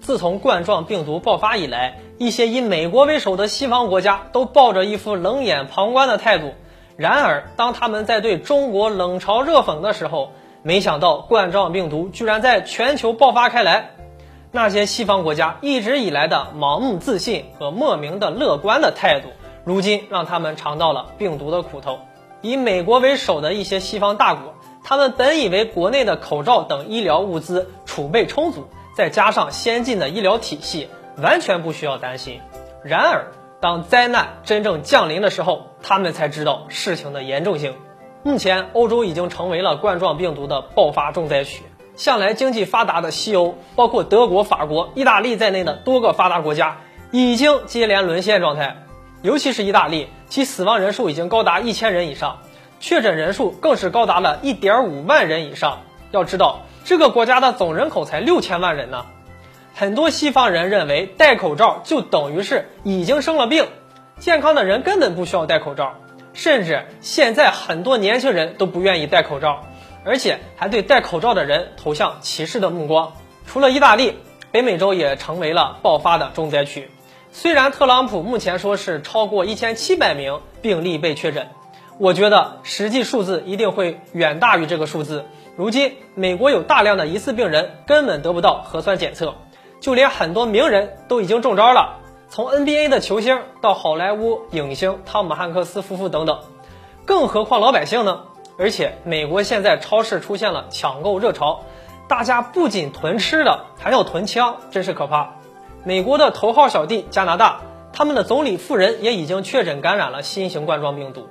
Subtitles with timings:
[0.00, 6.54] 自从冠状病毒爆发以来，一些以美国为首的西方国家都抱着一副冷眼旁观的态度。
[6.96, 10.32] 然而，当他们在对中国冷嘲热讽的时候，
[10.62, 13.90] 没想到冠状病毒居然在全球爆发开来。
[14.52, 19.28] 那些西方国家一直以来的盲目自信和莫名的乐观的态度，
[19.64, 22.00] 如今让他们尝到了病毒的苦头。
[22.42, 32.40] 以美国为首的一些西方大国，他们本以为国内的口罩等医疗物资储备充足，再加上先进的医疗体系，完全不需要担心。
[32.82, 33.26] 然而，
[33.60, 37.74] 当灾难真正降临的时候，他们才知道事情的严重性。
[38.22, 41.62] 目前，欧洲已经成为了冠状病毒的爆发重灾区。
[41.96, 46.78] 向来经济发达的西欧，包括德国、法国、意大利在内的多个发达国家，
[47.10, 48.84] 已经接连沦陷状态。
[49.20, 52.38] 尤其是意大利，其死亡人数已经高达一千人以上，
[52.78, 55.80] 确诊人数更是高达了一点五万人以上。
[56.10, 59.06] 要知道，这个国家的总人口才六千万人呢。
[59.74, 63.66] 很多西方人认为戴口罩就等于是已经生了病，
[64.18, 65.94] 健康的人根本不需要戴口罩，
[66.32, 69.64] 甚至现在很多年轻人都不愿意戴口罩。
[70.02, 73.12] 而且还对戴口罩的人投向歧视的目光。
[73.46, 74.16] 除了意大利，
[74.50, 76.90] 北美洲也成为了爆发的重灾区。
[77.32, 81.48] 虽然特朗普目前说是超过一千七百名病例被确诊，
[82.00, 85.26] 我觉得实际数字一定会远大于这个数字。
[85.54, 89.34] 如今，美国有大量的疑似病人根本得不到核酸检测，
[89.80, 91.98] 就连很多名人都已经中招了，
[92.30, 96.38] 从 NBA 的球星到好莱坞影星汤姆汉克斯夫妇等等，
[97.04, 98.22] 更何况老百姓呢？
[98.56, 101.64] 而且，美国现在超市出现了抢购热潮，
[102.08, 105.34] 大家不仅囤吃的，还要囤枪，真是可怕。
[105.84, 107.60] 美国的头号小弟加拿大，
[107.92, 111.28] 他们的总理夫人也已经确诊感染了新型冠状病毒，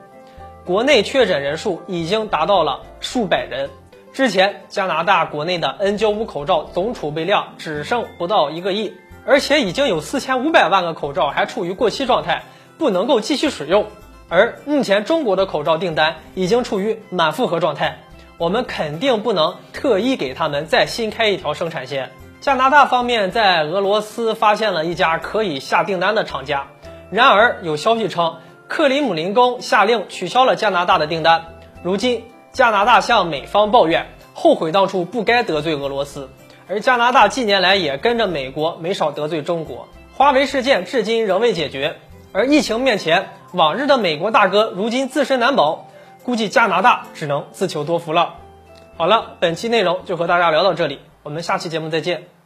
[0.66, 3.70] 国内确诊人数已经达到了数百人。
[4.12, 8.94] 之前，加拿大国内的 N95 口罩总储备量只剩不到一个亿，
[9.26, 12.44] 而且已经有四千五百万个口罩还处于过期状态，
[12.78, 13.86] 不能够继续使用。
[14.28, 18.00] 而目前中国的口罩订单已经处于满负荷状态，
[18.38, 22.12] 我们肯定不能特意给他们再新开一条生产线。
[22.42, 26.68] 加拿大方面在俄罗斯发现了一家可以下订单的厂家，
[27.12, 28.38] 然而有消息称，
[28.70, 31.46] 克里姆林宫下令取消了加拿大的订单。
[31.82, 36.30] 如今，加拿大向美方抱怨，后悔当初不该得罪俄罗斯，
[36.68, 39.88] 而加拿大近年来也跟着美国没少得罪中国。
[40.16, 41.96] 华为事件至今仍未解决。
[42.32, 45.88] 而疫情面前，往日的美国大哥如今自身难保，
[46.24, 48.36] 估计加拿大只能自求多福了。
[48.98, 52.39] 好了，本期内容就和大家聊到这里，我们下期节目再见。